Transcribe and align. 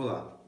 Olá. 0.00 0.40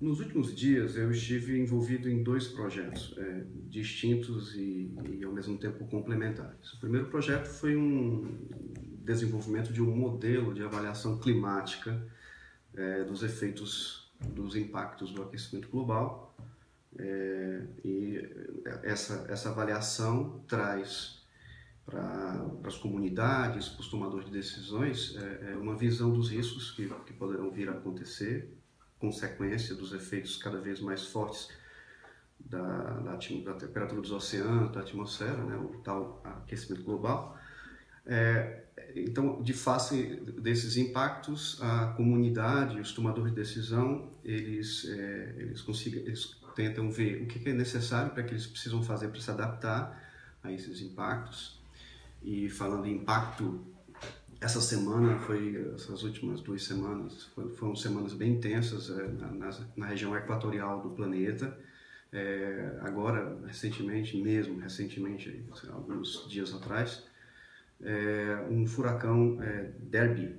Nos 0.00 0.20
últimos 0.20 0.54
dias 0.54 0.94
eu 0.94 1.10
estive 1.10 1.58
envolvido 1.58 2.08
em 2.08 2.22
dois 2.22 2.46
projetos 2.46 3.12
é, 3.18 3.44
distintos 3.68 4.54
e, 4.54 4.94
e, 5.10 5.24
ao 5.24 5.32
mesmo 5.32 5.58
tempo 5.58 5.84
complementares. 5.88 6.74
O 6.74 6.78
primeiro 6.78 7.08
projeto 7.08 7.48
foi 7.48 7.74
um 7.74 8.46
desenvolvimento 9.04 9.72
de 9.72 9.82
um 9.82 9.90
modelo 9.90 10.54
de 10.54 10.62
avaliação 10.62 11.18
climática 11.18 12.00
é, 12.72 13.02
dos 13.02 13.24
efeitos 13.24 14.08
dos 14.20 14.54
impactos 14.54 15.10
do 15.12 15.24
aquecimento 15.24 15.68
global 15.68 16.32
é, 16.96 17.66
e 17.84 18.20
essa, 18.84 19.26
essa 19.28 19.48
avaliação 19.48 20.44
traz 20.46 21.20
para 21.84 22.46
as 22.62 22.76
comunidades, 22.76 23.68
para 23.68 23.80
os 23.80 23.88
tomadores 23.88 24.26
de 24.26 24.30
decisões, 24.30 25.16
é, 25.16 25.50
é, 25.50 25.56
uma 25.56 25.74
visão 25.74 26.12
dos 26.12 26.30
riscos 26.30 26.70
que, 26.70 26.88
que 27.04 27.12
poderão 27.12 27.50
vir 27.50 27.68
a 27.68 27.72
acontecer, 27.72 28.59
consequência 29.00 29.74
dos 29.74 29.92
efeitos 29.92 30.36
cada 30.36 30.60
vez 30.60 30.80
mais 30.80 31.06
fortes 31.06 31.48
da, 32.38 32.60
da, 32.60 33.16
da 33.16 33.54
temperatura 33.54 34.00
dos 34.00 34.12
oceanos, 34.12 34.72
da 34.72 34.80
atmosfera, 34.80 35.42
né, 35.44 35.56
o 35.56 35.80
tal 35.82 36.20
aquecimento 36.24 36.82
global. 36.84 37.36
É, 38.06 38.64
então, 38.94 39.42
de 39.42 39.52
face 39.52 40.20
desses 40.40 40.76
impactos, 40.76 41.60
a 41.62 41.88
comunidade, 41.96 42.80
os 42.80 42.92
tomadores 42.92 43.30
de 43.30 43.36
decisão, 43.36 44.10
eles, 44.24 44.88
é, 44.88 45.34
eles, 45.38 45.62
consigam, 45.62 46.00
eles 46.00 46.36
tentam 46.54 46.90
ver 46.90 47.22
o 47.22 47.26
que 47.26 47.48
é 47.48 47.52
necessário 47.52 48.12
para 48.12 48.22
que 48.22 48.32
eles 48.32 48.46
precisam 48.46 48.82
fazer 48.82 49.08
para 49.08 49.20
se 49.20 49.30
adaptar 49.30 50.10
a 50.42 50.50
esses 50.50 50.80
impactos 50.80 51.60
e 52.22 52.48
falando 52.48 52.86
em 52.86 52.96
impacto, 52.96 53.64
essa 54.40 54.60
semana 54.60 55.18
foi, 55.18 55.70
essas 55.74 56.02
últimas 56.02 56.40
duas 56.40 56.64
semanas, 56.64 57.30
foram 57.56 57.76
semanas 57.76 58.14
bem 58.14 58.32
intensas 58.32 58.88
é, 58.88 59.06
na, 59.08 59.50
na, 59.76 59.86
região 59.86 60.16
equatorial 60.16 60.80
do 60.80 60.90
planeta. 60.90 61.58
É, 62.10 62.78
agora, 62.80 63.38
recentemente, 63.46 64.16
mesmo 64.16 64.58
recentemente, 64.58 65.44
alguns 65.70 66.26
dias 66.28 66.54
atrás, 66.54 67.06
é, 67.82 68.46
um 68.50 68.66
furacão 68.66 69.38
Derby. 69.78 70.36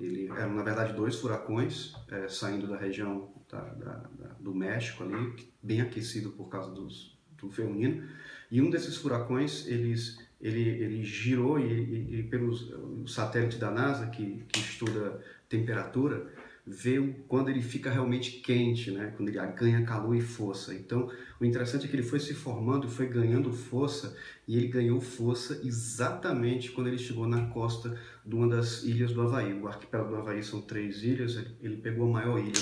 Ele 0.00 0.28
eram, 0.30 0.54
na 0.54 0.62
verdade, 0.62 0.94
dois 0.94 1.16
furacões 1.16 1.94
saindo 2.28 2.66
da 2.66 2.76
região 2.76 3.32
da, 3.48 3.60
da, 3.60 3.94
da, 4.18 4.28
do 4.40 4.54
México 4.54 5.04
ali, 5.04 5.36
bem 5.62 5.80
aquecido 5.80 6.30
por 6.30 6.48
causa 6.48 6.70
dos, 6.72 7.16
do 7.36 7.50
feminino. 7.50 8.08
E 8.50 8.60
um 8.60 8.68
desses 8.68 8.96
furacões, 8.96 9.66
eles 9.66 10.18
ele, 10.42 10.68
ele 10.68 11.04
girou 11.04 11.58
e, 11.58 11.72
e, 11.72 12.18
e 12.18 12.22
pelos 12.24 12.70
o 12.72 13.06
satélite 13.06 13.58
da 13.58 13.70
NASA 13.70 14.06
que, 14.06 14.44
que 14.48 14.60
estuda 14.60 15.20
temperatura 15.48 16.26
vê 16.64 17.00
quando 17.26 17.48
ele 17.48 17.60
fica 17.60 17.90
realmente 17.90 18.40
quente, 18.40 18.90
né? 18.90 19.12
quando 19.16 19.28
ele 19.28 19.38
ganha 19.52 19.84
calor 19.84 20.14
e 20.14 20.20
força. 20.20 20.72
Então, 20.74 21.10
o 21.40 21.44
interessante 21.44 21.86
é 21.86 21.88
que 21.88 21.96
ele 21.96 22.04
foi 22.04 22.20
se 22.20 22.34
formando, 22.34 22.88
foi 22.88 23.08
ganhando 23.08 23.52
força 23.52 24.16
e 24.46 24.56
ele 24.56 24.68
ganhou 24.68 25.00
força 25.00 25.60
exatamente 25.64 26.70
quando 26.70 26.86
ele 26.86 26.98
chegou 26.98 27.26
na 27.26 27.46
costa 27.48 27.98
de 28.24 28.34
uma 28.34 28.48
das 28.48 28.84
ilhas 28.84 29.12
do 29.12 29.22
Havaí. 29.22 29.52
O 29.52 29.66
arquipélago 29.66 30.10
do 30.10 30.16
Havaí 30.16 30.42
são 30.42 30.62
três 30.62 31.02
ilhas, 31.02 31.36
ele 31.60 31.78
pegou 31.78 32.08
a 32.08 32.12
maior 32.12 32.38
ilha, 32.38 32.52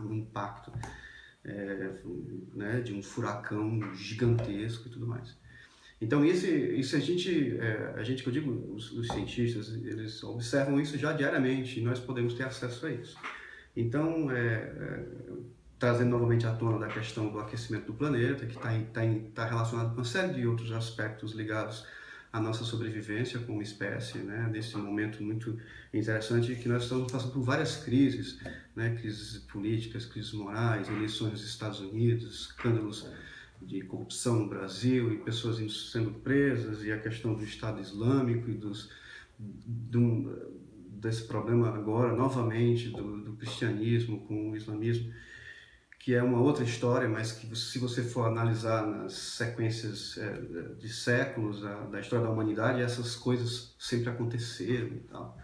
um 0.00 0.14
impacto 0.14 0.72
é, 1.44 1.92
né, 2.52 2.80
de 2.80 2.92
um 2.92 3.02
furacão 3.02 3.94
gigantesco 3.94 4.88
e 4.88 4.90
tudo 4.90 5.06
mais. 5.06 5.36
Então, 6.00 6.24
isso, 6.24 6.46
isso 6.46 6.94
a 6.94 7.00
gente, 7.00 7.56
é, 7.58 7.94
a 7.96 8.02
gente 8.02 8.22
que 8.22 8.28
eu 8.28 8.32
digo, 8.32 8.50
os, 8.74 8.92
os, 8.92 9.08
cientistas, 9.08 9.74
eles 9.74 10.22
observam 10.22 10.78
isso 10.80 10.98
já 10.98 11.12
diariamente 11.12 11.80
e 11.80 11.82
nós 11.82 11.98
podemos 11.98 12.34
ter 12.34 12.44
acesso 12.44 12.86
a 12.86 12.90
isso. 12.92 13.16
Então, 13.74 14.30
é, 14.30 14.36
é, 14.36 15.04
trazendo 15.78 16.10
novamente 16.10 16.46
à 16.46 16.52
tona 16.52 16.78
da 16.78 16.88
questão 16.88 17.30
do 17.30 17.38
aquecimento 17.38 17.86
do 17.86 17.94
planeta, 17.94 18.44
que 18.44 18.56
está 18.56 18.70
tá, 18.92 19.00
tá 19.34 19.46
relacionado 19.46 19.90
com 19.90 19.96
uma 19.96 20.04
série 20.04 20.34
de 20.34 20.46
outros 20.46 20.70
aspectos 20.72 21.32
ligados 21.32 21.86
à 22.30 22.40
nossa 22.40 22.64
sobrevivência 22.64 23.38
como 23.40 23.62
espécie, 23.62 24.18
né? 24.18 24.48
nesse 24.52 24.76
momento 24.76 25.22
muito 25.22 25.58
interessante 25.94 26.54
que 26.56 26.68
nós 26.68 26.82
estamos 26.82 27.10
passando 27.10 27.32
por 27.32 27.42
várias 27.42 27.76
crises, 27.76 28.38
né? 28.74 28.94
crises 29.00 29.38
políticas, 29.44 30.04
crises 30.04 30.32
morais, 30.32 30.88
eleições 30.88 31.32
nos 31.32 31.44
Estados 31.46 31.80
Unidos, 31.80 32.42
escândalos 32.42 33.08
de 33.60 33.82
corrupção 33.82 34.40
no 34.40 34.48
Brasil 34.48 35.12
e 35.12 35.18
pessoas 35.18 35.58
sendo 35.90 36.10
presas 36.10 36.84
e 36.84 36.92
a 36.92 36.98
questão 36.98 37.34
do 37.34 37.44
Estado 37.44 37.80
Islâmico 37.80 38.50
e 38.50 38.54
dos, 38.54 38.90
do, 39.38 40.54
desse 40.88 41.24
problema 41.24 41.74
agora 41.74 42.14
novamente 42.14 42.88
do, 42.88 43.22
do, 43.22 43.32
cristianismo 43.34 44.20
com 44.26 44.50
o 44.50 44.56
islamismo 44.56 45.12
que 45.98 46.14
é 46.14 46.22
uma 46.22 46.40
outra 46.40 46.64
história 46.64 47.08
mas 47.08 47.32
que 47.32 47.54
se 47.56 47.78
você 47.78 48.02
for 48.02 48.26
analisar 48.26 48.86
nas 48.86 49.14
sequências 49.14 50.16
é, 50.18 50.32
de 50.78 50.88
séculos 50.88 51.64
a, 51.64 51.86
da 51.86 52.00
história 52.00 52.24
da 52.24 52.32
humanidade 52.32 52.80
essas 52.80 53.16
coisas 53.16 53.74
sempre 53.78 54.10
aconteceram 54.10 54.88
e 54.88 55.00
tal. 55.10 55.38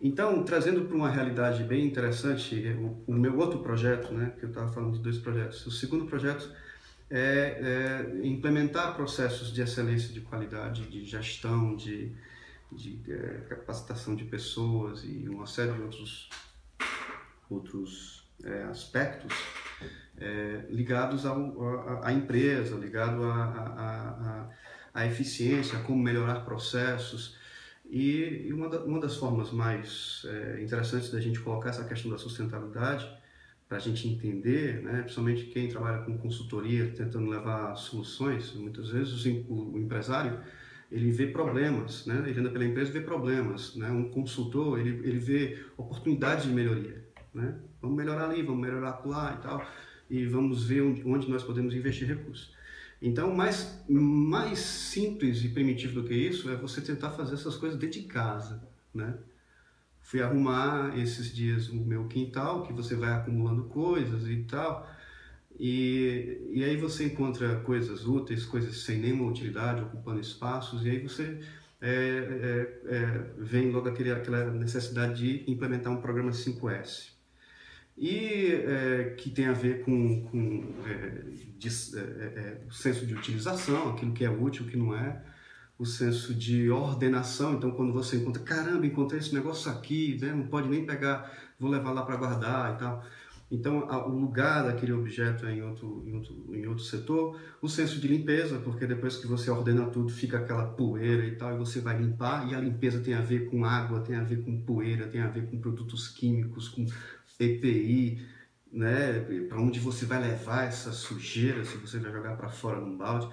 Então 0.00 0.42
trazendo 0.44 0.86
para 0.86 0.96
uma 0.96 1.10
realidade 1.10 1.62
bem 1.64 1.86
interessante 1.86 2.54
o, 2.78 3.04
o 3.06 3.14
meu 3.14 3.36
outro 3.38 3.60
projeto 3.60 4.12
né 4.14 4.32
que 4.38 4.44
eu 4.44 4.48
estava 4.48 4.72
falando 4.72 4.94
de 4.94 5.02
dois 5.02 5.18
projetos. 5.18 5.66
O 5.66 5.70
segundo 5.70 6.06
projeto 6.06 6.50
é, 7.10 8.08
é 8.20 8.26
implementar 8.26 8.94
processos 8.94 9.52
de 9.52 9.60
excelência 9.62 10.12
de 10.12 10.20
qualidade, 10.20 10.82
de 10.82 11.04
gestão, 11.04 11.76
de, 11.76 12.12
de 12.72 13.00
é, 13.08 13.44
capacitação 13.48 14.14
de 14.14 14.24
pessoas 14.24 15.04
e 15.04 15.28
uma 15.28 15.46
série 15.46 15.72
de 15.72 15.82
outros, 15.82 16.30
outros 17.48 18.28
é, 18.44 18.64
aspectos 18.64 19.32
é, 20.18 20.66
ligados 20.70 21.24
à 21.26 22.12
empresa, 22.12 22.76
ligado 22.76 23.22
à 23.24 25.06
eficiência, 25.06 25.78
a 25.78 25.82
como 25.82 26.02
melhorar 26.02 26.40
processos. 26.40 27.36
E, 27.88 28.50
uma, 28.52 28.68
uma, 28.80 28.98
das 28.98 29.14
formas 29.16 29.52
mais 29.52 30.26
é, 30.26 30.60
interessantes 30.60 31.10
da 31.10 31.20
gente 31.20 31.38
colocar 31.38 31.70
essa 31.70 31.84
questão 31.84 32.10
da 32.10 32.18
sustentabilidade 32.18 33.08
para 33.68 33.78
a 33.78 33.80
gente 33.80 34.06
entender, 34.08 34.80
né, 34.82 35.02
principalmente 35.02 35.46
quem 35.46 35.68
trabalha 35.68 36.02
com 36.04 36.16
consultoria, 36.18 36.92
tentando 36.96 37.28
levar 37.28 37.74
soluções, 37.76 38.52
muitas 38.54 38.90
vezes 38.90 39.24
o, 39.48 39.76
empresário 39.76 40.38
ele 40.90 41.10
vê 41.10 41.26
problemas, 41.26 42.06
né, 42.06 42.22
ele 42.26 42.38
anda 42.38 42.50
pela 42.50 42.64
empresa 42.64 42.90
e 42.90 42.92
vê 42.92 43.00
problemas, 43.00 43.74
né, 43.74 43.90
um 43.90 44.08
consultor 44.08 44.78
ele, 44.78 44.90
ele 45.08 45.18
vê 45.18 45.64
oportunidades 45.76 46.44
de 46.44 46.52
melhoria, 46.52 47.04
né, 47.34 47.58
vamos 47.82 47.96
melhorar 47.96 48.30
ali, 48.30 48.40
vamos 48.42 48.60
melhorar 48.60 49.02
lá 49.04 49.36
e 49.36 49.42
tal, 49.42 49.66
e 50.08 50.24
vamos 50.26 50.64
ver 50.64 50.82
onde, 50.82 51.02
onde 51.04 51.28
nós 51.28 51.42
podemos 51.42 51.74
investir 51.74 52.06
recursos. 52.06 52.54
Então, 53.02 53.34
mais, 53.34 53.84
mais 53.88 54.58
simples 54.58 55.44
e 55.44 55.48
primitivo 55.48 56.00
do 56.00 56.08
que 56.08 56.14
isso 56.14 56.50
é 56.50 56.56
você 56.56 56.80
tentar 56.80 57.10
fazer 57.10 57.34
essas 57.34 57.56
coisas 57.56 57.78
dentro 57.78 58.00
de 58.00 58.06
casa, 58.06 58.62
né? 58.94 59.18
Fui 60.06 60.22
arrumar 60.22 60.96
esses 60.96 61.34
dias 61.34 61.68
o 61.68 61.74
meu 61.74 62.06
quintal, 62.06 62.62
que 62.62 62.72
você 62.72 62.94
vai 62.94 63.12
acumulando 63.12 63.64
coisas 63.64 64.28
e 64.28 64.36
tal. 64.44 64.88
E, 65.58 66.48
e 66.52 66.62
aí 66.62 66.76
você 66.76 67.06
encontra 67.06 67.56
coisas 67.56 68.06
úteis, 68.06 68.44
coisas 68.44 68.82
sem 68.82 69.00
nenhuma 69.00 69.28
utilidade, 69.28 69.82
ocupando 69.82 70.20
espaços, 70.20 70.86
e 70.86 70.90
aí 70.90 70.98
você 71.00 71.40
é, 71.80 71.90
é, 71.90 72.94
é, 72.94 73.30
vem 73.36 73.72
logo 73.72 73.88
aquele, 73.88 74.12
aquela 74.12 74.48
necessidade 74.52 75.14
de 75.16 75.50
implementar 75.50 75.92
um 75.92 76.00
programa 76.00 76.30
5S. 76.30 77.08
E 77.98 78.52
é, 78.52 79.14
que 79.16 79.28
tem 79.30 79.46
a 79.46 79.52
ver 79.52 79.82
com, 79.82 80.22
com 80.26 80.72
é, 80.86 81.22
de, 81.58 81.68
é, 81.68 82.60
senso 82.70 83.04
de 83.04 83.14
utilização, 83.14 83.90
aquilo 83.90 84.12
que 84.12 84.24
é 84.24 84.30
útil, 84.30 84.66
o 84.66 84.68
que 84.68 84.76
não 84.76 84.94
é 84.94 85.20
o 85.78 85.84
senso 85.84 86.34
de 86.34 86.70
ordenação. 86.70 87.54
Então, 87.54 87.70
quando 87.70 87.92
você 87.92 88.16
encontra, 88.16 88.42
caramba, 88.42 88.86
encontrei 88.86 89.20
esse 89.20 89.34
negócio 89.34 89.70
aqui, 89.70 90.18
né? 90.20 90.32
não 90.32 90.46
pode 90.46 90.68
nem 90.68 90.86
pegar, 90.86 91.30
vou 91.58 91.70
levar 91.70 91.92
lá 91.92 92.02
para 92.02 92.16
guardar 92.16 92.74
e 92.74 92.78
tal. 92.78 93.04
Então, 93.48 93.86
o 93.86 94.08
lugar 94.08 94.64
daquele 94.64 94.92
objeto 94.92 95.46
é 95.46 95.54
em 95.54 95.62
outro, 95.62 96.02
em, 96.04 96.16
outro, 96.16 96.34
em 96.52 96.66
outro 96.66 96.82
setor. 96.82 97.40
O 97.62 97.68
senso 97.68 98.00
de 98.00 98.08
limpeza, 98.08 98.58
porque 98.58 98.86
depois 98.86 99.16
que 99.18 99.26
você 99.26 99.48
ordena 99.50 99.86
tudo, 99.86 100.08
fica 100.08 100.38
aquela 100.38 100.64
poeira 100.64 101.24
e 101.24 101.36
tal, 101.36 101.54
e 101.54 101.58
você 101.58 101.80
vai 101.80 101.96
limpar. 101.96 102.50
E 102.50 102.56
a 102.56 102.60
limpeza 102.60 102.98
tem 102.98 103.14
a 103.14 103.20
ver 103.20 103.48
com 103.48 103.64
água, 103.64 104.00
tem 104.00 104.16
a 104.16 104.24
ver 104.24 104.42
com 104.42 104.60
poeira, 104.62 105.06
tem 105.06 105.20
a 105.20 105.28
ver 105.28 105.48
com 105.48 105.60
produtos 105.60 106.08
químicos, 106.08 106.68
com 106.68 106.86
EPI, 107.38 108.26
né? 108.72 109.20
Para 109.48 109.60
onde 109.60 109.78
você 109.78 110.06
vai 110.06 110.20
levar 110.20 110.64
essa 110.64 110.90
sujeira, 110.90 111.64
se 111.64 111.76
você 111.76 112.00
vai 112.00 112.10
jogar 112.10 112.36
para 112.36 112.48
fora 112.48 112.80
num 112.80 112.96
balde 112.96 113.28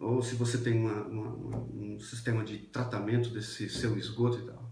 ou 0.00 0.22
se 0.22 0.34
você 0.34 0.58
tem 0.58 0.80
uma, 0.80 1.02
uma, 1.02 1.58
um 1.74 1.98
sistema 2.00 2.42
de 2.42 2.58
tratamento 2.58 3.28
desse 3.28 3.68
seu 3.68 3.96
esgoto 3.98 4.38
e 4.38 4.42
tal. 4.42 4.70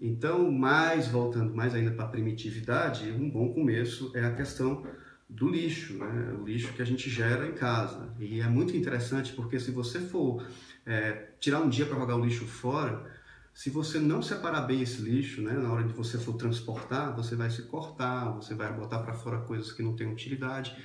Então, 0.00 0.50
mais 0.50 1.08
voltando 1.08 1.54
mais 1.54 1.74
ainda 1.74 1.90
para 1.90 2.06
a 2.06 2.08
primitividade, 2.08 3.10
um 3.10 3.30
bom 3.30 3.52
começo 3.52 4.10
é 4.14 4.24
a 4.24 4.34
questão 4.34 4.86
do 5.28 5.48
lixo, 5.48 5.98
né? 5.98 6.36
o 6.40 6.44
lixo 6.44 6.72
que 6.72 6.82
a 6.82 6.84
gente 6.84 7.10
gera 7.10 7.46
em 7.46 7.52
casa. 7.52 8.14
E 8.18 8.40
é 8.40 8.46
muito 8.46 8.76
interessante 8.76 9.32
porque 9.32 9.60
se 9.60 9.70
você 9.70 10.00
for 10.00 10.46
é, 10.84 11.30
tirar 11.38 11.60
um 11.60 11.68
dia 11.68 11.84
para 11.84 11.98
jogar 11.98 12.16
o 12.16 12.24
lixo 12.24 12.46
fora, 12.46 13.14
Se 13.56 13.70
você 13.70 13.98
não 13.98 14.20
separar 14.20 14.66
bem 14.66 14.82
esse 14.82 15.00
lixo, 15.00 15.40
né, 15.40 15.54
na 15.54 15.72
hora 15.72 15.82
de 15.82 15.94
você 15.94 16.18
for 16.18 16.34
transportar, 16.34 17.16
você 17.16 17.34
vai 17.34 17.48
se 17.48 17.62
cortar, 17.62 18.30
você 18.32 18.54
vai 18.54 18.70
botar 18.70 18.98
para 18.98 19.14
fora 19.14 19.38
coisas 19.38 19.72
que 19.72 19.82
não 19.82 19.96
têm 19.96 20.12
utilidade. 20.12 20.76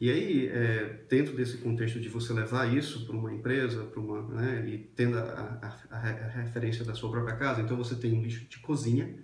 E 0.00 0.10
aí, 0.10 0.48
é, 0.48 1.04
dentro 1.08 1.34
desse 1.34 1.58
contexto 1.58 2.00
de 2.00 2.08
você 2.08 2.32
levar 2.32 2.74
isso 2.76 3.06
para 3.06 3.16
uma 3.16 3.32
empresa, 3.32 3.84
para 3.84 4.00
uma, 4.00 4.22
né, 4.22 4.64
e 4.68 4.78
tendo 4.96 5.18
a, 5.18 5.78
a, 5.90 5.96
a, 5.96 6.00
referência 6.42 6.84
da 6.84 6.94
sua 6.94 7.10
própria 7.10 7.36
casa, 7.36 7.62
então 7.62 7.76
você 7.76 7.94
tem 7.94 8.12
um 8.12 8.22
lixo 8.22 8.44
de 8.48 8.58
cozinha, 8.58 9.14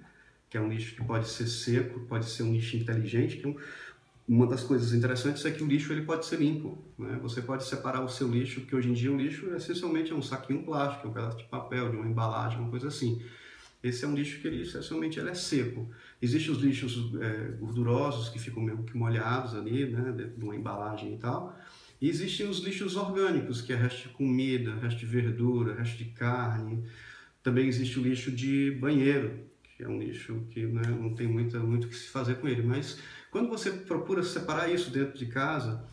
que 0.48 0.56
é 0.56 0.60
um 0.60 0.68
lixo 0.68 0.94
que 0.94 1.04
pode 1.04 1.28
ser 1.28 1.46
seco, 1.46 2.00
pode 2.00 2.26
ser 2.26 2.44
um 2.44 2.52
lixo 2.52 2.76
inteligente, 2.76 3.36
que 3.36 3.46
é 3.46 3.48
um, 3.48 3.56
uma 4.30 4.46
das 4.46 4.62
coisas 4.62 4.92
interessantes 4.92 5.44
é 5.44 5.50
que 5.50 5.62
o 5.62 5.66
lixo 5.66 5.92
ele 5.92 6.02
pode 6.02 6.24
ser 6.24 6.38
limpo. 6.38 6.78
Né? 6.96 7.18
Você 7.20 7.42
pode 7.42 7.64
separar 7.64 8.00
o 8.04 8.08
seu 8.08 8.28
lixo, 8.28 8.60
porque 8.60 8.76
hoje 8.76 8.88
em 8.88 8.92
dia 8.92 9.10
o 9.10 9.16
lixo 9.16 9.52
essencialmente 9.56 10.12
é 10.12 10.14
um 10.14 10.22
saquinho 10.22 10.62
plástico, 10.62 11.08
um 11.08 11.12
pedaço 11.12 11.36
de 11.36 11.44
papel, 11.44 11.90
de 11.90 11.96
uma 11.96 12.06
embalagem, 12.06 12.60
uma 12.60 12.70
coisa 12.70 12.86
assim. 12.86 13.20
Esse 13.82 14.04
é 14.04 14.08
um 14.08 14.14
lixo 14.14 14.40
que 14.40 14.46
ele, 14.46 14.62
essencialmente 14.62 15.18
ele 15.18 15.30
é 15.30 15.34
seco. 15.34 15.88
Existem 16.20 16.52
os 16.52 16.62
lixos 16.62 17.14
é, 17.20 17.56
gordurosos 17.58 18.28
que 18.28 18.38
ficam 18.38 18.62
meio 18.62 18.82
que 18.82 18.96
molhados 18.96 19.54
ali, 19.54 19.86
né, 19.86 20.12
de 20.36 20.44
uma 20.44 20.54
embalagem 20.54 21.14
e 21.14 21.18
tal. 21.18 21.58
E 22.00 22.08
existem 22.08 22.46
os 22.46 22.60
lixos 22.60 22.96
orgânicos, 22.96 23.62
que 23.62 23.72
é 23.72 23.76
resto 23.76 24.08
de 24.08 24.14
comida, 24.14 24.74
resto 24.76 25.00
de 25.00 25.06
verdura, 25.06 25.74
resto 25.74 25.98
de 25.98 26.06
carne. 26.06 26.84
Também 27.42 27.68
existe 27.68 27.98
o 27.98 28.02
lixo 28.02 28.30
de 28.30 28.70
banheiro, 28.72 29.40
que 29.76 29.82
é 29.82 29.88
um 29.88 29.98
lixo 29.98 30.46
que 30.50 30.66
né, 30.66 30.82
não 30.88 31.14
tem 31.14 31.26
muito, 31.26 31.58
muito 31.60 31.86
o 31.86 31.88
que 31.88 31.96
se 31.96 32.08
fazer 32.08 32.36
com 32.36 32.48
ele, 32.48 32.62
mas 32.62 32.98
quando 33.30 33.48
você 33.48 33.70
procura 33.70 34.22
separar 34.22 34.70
isso 34.70 34.90
dentro 34.90 35.18
de 35.18 35.26
casa 35.26 35.86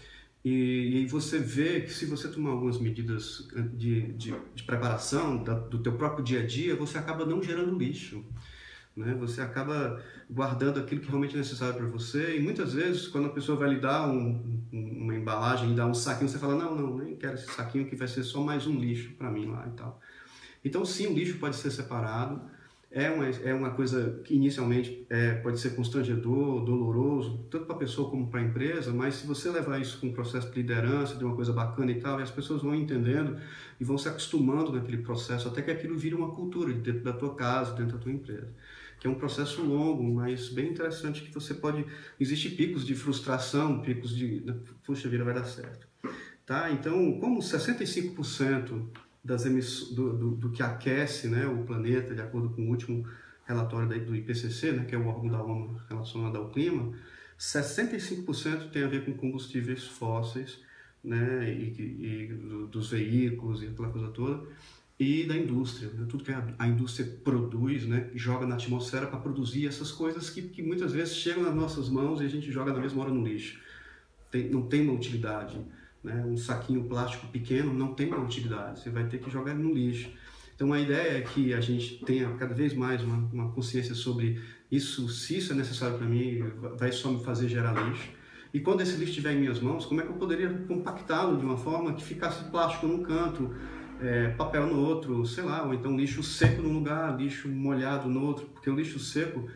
e, 0.47 1.01
e 1.01 1.07
você 1.07 1.39
vê 1.39 1.81
que 1.81 1.91
se 1.91 2.05
você 2.05 2.29
tomar 2.29 2.51
algumas 2.51 2.79
medidas 2.79 3.47
de, 3.73 4.13
de, 4.13 4.33
de 4.55 4.63
preparação 4.63 5.44
da, 5.44 5.53
do 5.53 5.79
teu 5.79 5.94
próprio 5.94 6.23
dia 6.23 6.39
a 6.41 6.45
dia, 6.45 6.73
você 6.73 6.97
acaba 6.97 7.25
não 7.25 7.44
gerando 7.44 7.77
lixo. 7.77 8.23
Né? 8.95 9.13
Você 9.19 9.41
acaba 9.41 10.01
guardando 10.29 10.79
aquilo 10.79 11.01
que 11.01 11.07
realmente 11.07 11.35
é 11.35 11.38
necessário 11.38 11.75
para 11.75 11.88
você 11.88 12.38
e 12.38 12.41
muitas 12.41 12.73
vezes 12.73 13.07
quando 13.07 13.27
a 13.27 13.29
pessoa 13.29 13.57
vai 13.57 13.69
lhe 13.71 13.79
dar 13.81 14.09
um, 14.09 14.61
uma 14.71 15.15
embalagem 15.15 15.75
dar 15.75 15.85
um 15.85 15.94
saquinho, 15.94 16.29
você 16.29 16.39
fala, 16.39 16.55
não, 16.55 16.73
não, 16.73 16.97
nem 16.97 17.15
quero 17.17 17.35
esse 17.35 17.51
saquinho 17.51 17.85
que 17.85 17.95
vai 17.95 18.07
ser 18.07 18.23
só 18.23 18.41
mais 18.41 18.65
um 18.65 18.79
lixo 18.79 19.15
para 19.15 19.29
mim 19.29 19.47
lá 19.47 19.67
e 19.67 19.75
tal. 19.75 19.99
Então 20.63 20.85
sim, 20.85 21.07
o 21.07 21.13
lixo 21.13 21.38
pode 21.39 21.57
ser 21.57 21.71
separado, 21.71 22.41
é 22.97 23.11
uma, 23.11 23.29
é 23.29 23.53
uma 23.53 23.69
coisa 23.69 24.19
que 24.23 24.33
inicialmente 24.33 25.05
é, 25.07 25.33
pode 25.35 25.59
ser 25.59 25.75
constrangedor, 25.75 26.65
doloroso, 26.65 27.45
tanto 27.51 27.65
para 27.65 27.75
a 27.75 27.77
pessoa 27.77 28.09
como 28.09 28.27
para 28.27 28.39
a 28.39 28.44
empresa, 28.44 28.91
mas 28.91 29.13
se 29.13 29.27
você 29.27 29.51
levar 29.51 29.79
isso 29.79 29.99
com 29.99 30.07
um 30.07 30.13
processo 30.13 30.49
de 30.49 30.55
liderança, 30.55 31.15
de 31.15 31.23
uma 31.23 31.35
coisa 31.35 31.53
bacana 31.53 31.91
e 31.91 31.99
tal, 31.99 32.19
e 32.19 32.23
as 32.23 32.31
pessoas 32.31 32.63
vão 32.63 32.73
entendendo 32.73 33.38
e 33.79 33.83
vão 33.83 33.99
se 33.99 34.09
acostumando 34.09 34.73
naquele 34.73 34.97
processo, 34.97 35.47
até 35.47 35.61
que 35.61 35.69
aquilo 35.69 35.95
vire 35.95 36.15
uma 36.15 36.31
cultura 36.31 36.73
dentro 36.73 37.03
da 37.03 37.13
tua 37.13 37.35
casa, 37.35 37.75
dentro 37.75 37.99
da 37.99 38.03
tua 38.03 38.11
empresa. 38.11 38.51
Que 38.99 39.05
é 39.05 39.09
um 39.11 39.15
processo 39.15 39.61
longo, 39.61 40.03
mas 40.15 40.49
bem 40.49 40.71
interessante 40.71 41.21
que 41.21 41.31
você 41.31 41.53
pode... 41.53 41.85
Existem 42.19 42.55
picos 42.55 42.83
de 42.83 42.95
frustração, 42.95 43.79
picos 43.79 44.09
de... 44.15 44.44
Puxa 44.83 45.07
vida, 45.07 45.23
vai 45.23 45.35
dar 45.35 45.45
certo. 45.45 45.88
Tá? 46.47 46.71
Então, 46.71 47.19
como 47.19 47.41
65% 47.41 48.88
das 49.27 49.45
emiss... 49.45 49.91
do, 49.94 50.13
do, 50.13 50.31
do, 50.31 50.50
que 50.51 50.63
aquece 50.63 51.27
né, 51.27 51.45
o 51.45 51.63
planeta, 51.63 52.15
de 52.15 52.21
acordo 52.21 52.50
com 52.50 52.63
o 52.63 52.69
último 52.69 53.06
relatório 53.45 53.88
do 54.06 54.15
IPCC, 54.15 54.71
né, 54.71 54.85
que 54.85 54.95
é 54.95 54.97
o 54.97 55.06
órgão 55.06 55.29
da 55.29 55.44
ONU 55.44 55.79
relacionado 55.89 56.38
ao 56.38 56.50
clima, 56.50 56.94
65% 57.38 58.71
tem 58.71 58.83
a 58.83 58.88
ver 58.88 59.06
com 59.06 59.13
combustíveis 59.13 59.83
fósseis, 59.83 60.59
né, 61.03 61.53
e, 61.53 62.27
e 62.29 62.68
dos 62.71 62.89
veículos 62.89 63.62
e 63.62 63.68
aquela 63.68 63.89
coisa 63.89 64.07
toda, 64.07 64.47
e 65.00 65.25
da 65.25 65.38
indústria, 65.38 65.89
né, 65.89 66.06
tudo 66.09 66.23
que 66.23 66.31
a, 66.31 66.68
indústria 66.68 67.07
produz, 67.23 67.85
né, 67.85 68.09
joga 68.15 68.47
na 68.47 68.56
atmosfera 68.56 69.07
para 69.07 69.19
produzir 69.19 69.68
essas 69.68 69.91
coisas 69.91 70.30
que, 70.30 70.41
que 70.41 70.63
muitas 70.63 70.94
vezes 70.94 71.15
chegam 71.15 71.44
nas 71.44 71.53
nossas 71.53 71.89
mãos 71.89 72.21
e 72.21 72.25
a 72.25 72.30
gente 72.30 72.50
joga 72.50 72.73
na 72.73 72.80
mesma 72.80 73.03
hora 73.03 73.12
no 73.12 73.25
lixo. 73.25 73.59
Tem, 74.31 74.50
não 74.50 74.63
tem 74.63 74.81
uma 74.81 74.94
utilidade. 74.94 75.62
Né? 76.03 76.23
Um 76.25 76.38
saquinho 76.38 76.83
plástico 76.83 77.27
pequeno 77.27 77.73
não 77.73 77.94
tem 77.94 78.13
utilidade, 78.13 78.81
você 78.81 78.89
vai 78.89 79.05
ter 79.05 79.19
que 79.19 79.29
jogar 79.29 79.53
no 79.53 79.73
lixo. 79.73 80.09
Então 80.55 80.73
a 80.73 80.79
ideia 80.79 81.19
é 81.19 81.21
que 81.21 81.53
a 81.53 81.61
gente 81.61 82.03
tenha 82.03 82.29
cada 82.31 82.53
vez 82.53 82.73
mais 82.73 83.03
uma, 83.03 83.17
uma 83.31 83.51
consciência 83.51 83.94
sobre 83.94 84.41
isso, 84.71 85.07
se 85.09 85.38
isso 85.38 85.53
é 85.53 85.55
necessário 85.55 85.97
para 85.97 86.07
mim, 86.07 86.44
vai 86.77 86.91
só 86.91 87.11
me 87.11 87.23
fazer 87.23 87.47
gerar 87.47 87.73
lixo. 87.88 88.09
E 88.53 88.59
quando 88.59 88.81
esse 88.81 88.94
lixo 88.94 89.11
estiver 89.11 89.33
em 89.33 89.39
minhas 89.39 89.59
mãos, 89.59 89.85
como 89.85 90.01
é 90.01 90.03
que 90.03 90.09
eu 90.09 90.15
poderia 90.15 90.49
compactá-lo 90.67 91.38
de 91.38 91.45
uma 91.45 91.57
forma 91.57 91.94
que 91.94 92.03
ficasse 92.03 92.44
plástico 92.45 92.88
num 92.88 93.03
canto, 93.03 93.53
é, 94.01 94.29
papel 94.29 94.67
no 94.67 94.79
outro, 94.83 95.25
sei 95.25 95.44
lá, 95.44 95.63
ou 95.63 95.73
então 95.73 95.95
lixo 95.95 96.23
seco 96.23 96.61
num 96.61 96.73
lugar, 96.73 97.15
lixo 97.17 97.47
molhado 97.47 98.09
no 98.09 98.25
outro, 98.25 98.45
porque 98.47 98.69
o 98.69 98.75
lixo 98.75 98.99
seco 98.99 99.47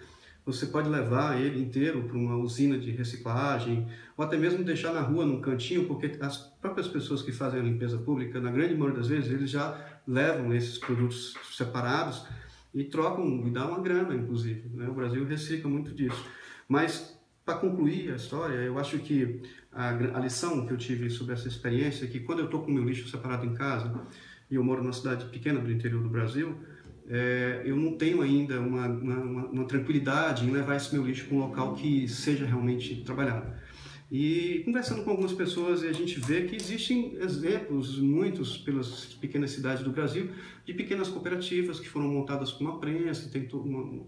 você 0.46 0.66
pode 0.66 0.90
levar 0.90 1.40
ele 1.40 1.62
inteiro 1.62 2.04
para 2.04 2.18
uma 2.18 2.36
usina 2.36 2.78
de 2.78 2.92
reciclagem, 2.92 3.88
ou 4.18 4.26
até 4.26 4.38
mesmo 4.38 4.64
deixar 4.64 4.94
na 4.94 5.02
rua, 5.02 5.26
num 5.26 5.40
cantinho, 5.40 5.86
porque 5.86 6.18
as 6.20 6.38
próprias 6.38 6.88
pessoas 6.88 7.22
que 7.22 7.32
fazem 7.32 7.60
a 7.60 7.64
limpeza 7.64 7.98
pública, 7.98 8.40
na 8.40 8.52
grande 8.52 8.74
maioria 8.74 8.98
das 8.98 9.08
vezes, 9.08 9.32
eles 9.32 9.50
já 9.50 9.80
levam 10.08 10.54
esses 10.54 10.78
produtos 10.78 11.36
separados 11.56 12.26
e 12.74 12.84
trocam 12.84 13.46
e 13.46 13.52
dá 13.52 13.68
uma 13.68 13.80
grana, 13.80 14.16
inclusive. 14.16 14.70
Né? 14.74 14.88
O 14.88 14.94
Brasil 14.94 15.26
recicla 15.26 15.70
muito 15.70 15.94
disso. 15.94 16.26
Mas, 16.68 17.18
para 17.46 17.56
concluir 17.56 18.12
a 18.12 18.16
história, 18.16 18.56
eu 18.56 18.80
acho 18.80 18.98
que 19.00 19.42
a, 19.72 19.90
a, 19.90 20.20
lição 20.20 20.66
que 20.66 20.74
eu 20.74 20.78
tive 20.78 21.10
sobre 21.10 21.34
essa 21.34 21.48
experiência 21.48 22.06
é 22.06 22.08
que 22.08 22.20
quando 22.20 22.40
eu 22.40 22.46
estou 22.46 22.62
com 22.64 22.72
meu 22.72 22.84
lixo 22.84 23.10
separado 23.10 23.46
em 23.46 23.54
casa, 23.54 23.94
e 24.50 24.56
eu 24.56 24.64
moro 24.64 24.82
numa 24.82 24.94
cidade 24.94 25.26
pequena 25.26 25.60
do 25.60 25.72
interior 25.72 26.02
do 26.02 26.10
Brasil, 26.10 26.58
é, 27.14 27.64
eu 27.66 27.76
não 27.76 27.98
tenho 27.98 28.22
ainda 28.22 28.58
uma, 28.62 28.88
uma, 28.88 29.46
uma, 29.48 29.66
tranquilidade 29.66 30.46
em 30.46 30.50
levar 30.50 30.78
esse 30.78 30.94
meu 30.94 31.06
lixo 31.06 31.26
para 31.26 31.36
um 31.36 31.40
local 31.42 31.76
que 31.76 32.08
seja 32.08 32.46
realmente 32.46 33.04
trabalhado. 33.04 33.52
E 34.10 34.62
conversando 34.64 35.04
com 35.04 35.10
algumas 35.10 35.34
pessoas, 35.34 35.84
a 35.84 35.92
gente 35.92 36.18
vê 36.22 36.44
que 36.44 36.56
existem 36.56 37.18
exemplos, 37.20 38.00
muitos 38.00 38.58
pelas 38.58 39.06
pequenas 39.20 39.52
cidades 39.52 39.84
do 39.84 39.90
Brasil, 39.90 40.30
de 40.66 40.74
pequenas 40.74 41.10
cooperativas 41.10 41.82
que 41.82 41.90
foram 41.90 42.08
montadas 42.08 42.54
com 42.54 42.64
uma 42.64 42.80
prensa, 42.80 43.30
tem 43.30 43.46
uma, 43.54 44.06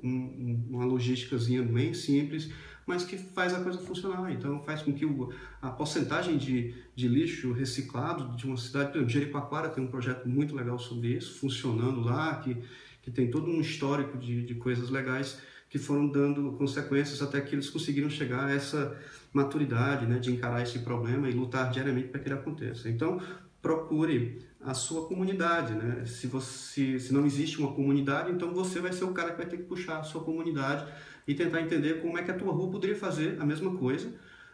uma, 0.71 0.85
logísticazinha 0.85 1.61
bem 1.61 1.93
simples, 1.93 2.51
mas 2.85 3.03
que 3.03 3.17
faz 3.17 3.53
a 3.53 3.61
coisa 3.61 3.79
funcionar. 3.79 4.31
Então 4.31 4.61
faz 4.63 4.81
com 4.81 4.93
que 4.93 5.05
o, 5.05 5.29
a 5.61 5.69
porcentagem 5.69 6.37
de, 6.37 6.73
de 6.95 7.07
lixo 7.09 7.51
reciclado 7.51 8.35
de 8.37 8.45
uma 8.45 8.55
cidade, 8.55 8.91
por 8.91 8.97
exemplo, 8.97 9.09
Jericoacoara 9.09 9.69
tem 9.69 9.83
um 9.83 9.87
projeto 9.87 10.27
muito 10.27 10.55
legal 10.55 10.79
sobre 10.79 11.09
isso, 11.09 11.39
funcionando 11.39 11.99
lá, 11.99 12.35
que, 12.35 12.57
que 13.03 13.11
tem 13.11 13.29
todo 13.29 13.51
um 13.51 13.61
histórico 13.61 14.17
de, 14.17 14.43
de 14.43 14.55
coisas 14.55 14.89
legais 14.89 15.37
que 15.69 15.77
foram 15.77 16.07
dando 16.07 16.53
consequências 16.53 17.21
até 17.21 17.41
que 17.41 17.53
eles 17.53 17.69
conseguiram 17.69 18.09
chegar 18.09 18.45
a 18.45 18.51
essa 18.51 18.97
maturidade 19.33 20.05
né, 20.05 20.19
de 20.19 20.31
encarar 20.31 20.61
esse 20.61 20.79
problema 20.79 21.29
e 21.29 21.33
lutar 21.33 21.69
diariamente 21.69 22.07
para 22.07 22.19
que 22.19 22.27
ele 22.27 22.35
aconteça. 22.35 22.89
Então, 22.89 23.21
procure 23.61 24.41
a 24.61 24.73
sua 24.73 25.07
comunidade, 25.07 25.73
né? 25.73 26.05
Se 26.05 26.27
você 26.27 26.99
se 26.99 27.13
não 27.13 27.25
existe 27.25 27.59
uma 27.59 27.73
comunidade, 27.73 28.31
então 28.31 28.53
você 28.53 28.79
vai 28.79 28.93
ser 28.93 29.03
o 29.05 29.13
cara 29.13 29.31
que 29.31 29.37
vai 29.37 29.45
ter 29.45 29.57
que 29.57 29.63
puxar 29.63 29.99
a 29.99 30.03
sua 30.03 30.23
comunidade 30.23 30.85
e 31.27 31.33
tentar 31.33 31.61
entender 31.61 32.01
como 32.01 32.17
é 32.17 32.23
que 32.23 32.31
a 32.31 32.33
tua 32.33 32.53
rua 32.53 32.69
poderia 32.69 32.95
fazer 32.95 33.37
a 33.39 33.45
mesma 33.45 33.75
coisa, 33.75 34.13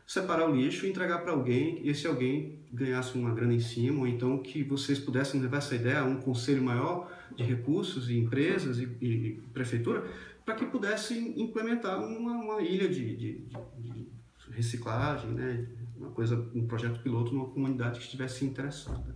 separar 0.10 0.50
o 0.50 0.56
lixo 0.56 0.88
e 0.88 0.90
entregar 0.90 1.20
para 1.20 1.32
alguém, 1.32 1.88
e 1.88 1.94
se 1.94 2.08
alguém 2.08 2.66
ganhasse 2.74 3.16
uma 3.16 3.32
grana 3.32 3.54
em 3.54 3.60
cima, 3.60 4.00
ou 4.00 4.08
então 4.08 4.40
que 4.40 4.64
vocês 4.64 4.98
pudessem 4.98 5.40
levar 5.40 5.58
essa 5.58 5.76
ideia 5.76 6.00
a 6.00 6.04
um 6.04 6.20
conselho 6.20 6.64
maior 6.64 7.16
de 7.36 7.44
recursos 7.44 8.10
e 8.10 8.18
empresas 8.18 8.80
e, 8.80 8.86
e 9.00 9.40
prefeitura, 9.54 10.04
para 10.44 10.56
que 10.56 10.66
pudessem 10.66 11.40
implementar 11.40 12.04
uma, 12.04 12.32
uma 12.32 12.60
ilha 12.60 12.90
de, 12.90 13.16
de, 13.16 13.46
de, 13.78 14.08
reciclagem, 14.50 15.30
né? 15.30 15.68
uma 15.96 16.10
coisa, 16.10 16.44
um 16.56 16.66
projeto 16.66 17.04
piloto 17.04 17.32
numa 17.32 17.46
comunidade 17.46 18.00
que 18.00 18.06
estivesse 18.06 18.44
interessada. 18.44 19.16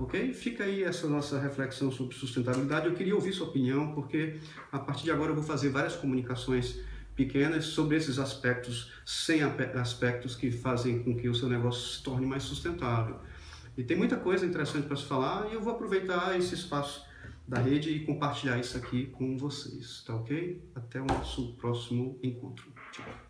Ok? 0.00 0.34
Fica 0.34 0.64
aí 0.64 0.82
essa 0.82 1.06
nossa 1.06 1.38
reflexão 1.38 1.92
sobre 1.92 2.16
sustentabilidade. 2.16 2.86
Eu 2.86 2.94
queria 2.94 3.14
ouvir 3.14 3.32
sua 3.32 3.46
opinião, 3.46 3.94
porque 3.94 4.40
a 4.72 4.80
partir 4.80 5.04
de 5.04 5.12
agora 5.12 5.30
eu 5.30 5.36
vou 5.36 5.44
fazer 5.44 5.68
várias 5.68 5.94
comunicações 5.94 6.80
pequenas 7.18 7.64
sobre 7.64 7.96
esses 7.96 8.16
aspectos, 8.16 8.92
sem 9.04 9.42
aspectos 9.42 10.36
que 10.36 10.52
fazem 10.52 11.02
com 11.02 11.16
que 11.16 11.28
o 11.28 11.34
seu 11.34 11.48
negócio 11.48 11.96
se 11.96 12.00
torne 12.00 12.24
mais 12.24 12.44
sustentável. 12.44 13.18
E 13.76 13.82
tem 13.82 13.96
muita 13.96 14.16
coisa 14.16 14.46
interessante 14.46 14.86
para 14.86 14.96
se 14.96 15.04
falar 15.04 15.48
e 15.50 15.54
eu 15.54 15.60
vou 15.60 15.72
aproveitar 15.72 16.38
esse 16.38 16.54
espaço 16.54 17.04
da 17.46 17.58
rede 17.58 17.90
e 17.90 18.04
compartilhar 18.04 18.56
isso 18.58 18.76
aqui 18.76 19.06
com 19.06 19.36
vocês, 19.36 20.04
tá 20.06 20.14
ok? 20.14 20.62
Até 20.76 21.00
o 21.00 21.06
nosso 21.06 21.54
próximo 21.54 22.20
encontro. 22.22 22.72
Tchau. 22.92 23.27